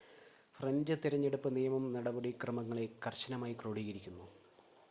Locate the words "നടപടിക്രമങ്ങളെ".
1.93-2.85